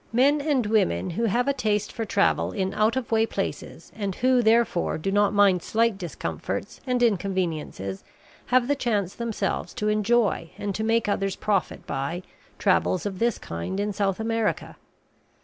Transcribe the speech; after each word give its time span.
Men 0.11 0.41
and 0.41 0.65
women 0.65 1.11
who 1.11 1.25
have 1.25 1.47
a 1.47 1.53
taste 1.53 1.91
for 1.91 2.05
travel 2.05 2.53
in 2.53 2.73
out 2.73 2.95
of 2.95 3.11
way 3.11 3.27
places 3.27 3.91
and 3.95 4.15
who, 4.15 4.41
therefore, 4.41 4.97
do 4.97 5.11
not 5.11 5.31
mind 5.31 5.61
slight 5.61 5.95
discomforts 5.99 6.81
and 6.87 7.03
inconveniences 7.03 8.03
have 8.47 8.67
the 8.67 8.75
chance 8.75 9.13
themselves 9.13 9.75
to 9.75 9.89
enjoy, 9.89 10.49
and 10.57 10.73
to 10.73 10.83
make 10.83 11.07
others 11.07 11.35
profit 11.35 11.85
by, 11.85 12.23
travels 12.57 13.05
of 13.05 13.19
this 13.19 13.37
kind 13.37 13.79
in 13.79 13.93
South 13.93 14.19
America. 14.19 14.75